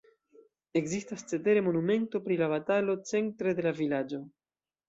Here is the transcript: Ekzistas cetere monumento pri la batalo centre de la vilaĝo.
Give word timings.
Ekzistas 0.79 1.25
cetere 1.33 1.63
monumento 1.67 2.23
pri 2.29 2.39
la 2.41 2.49
batalo 2.57 2.97
centre 3.13 3.55
de 3.61 3.67
la 3.69 3.79
vilaĝo. 3.83 4.23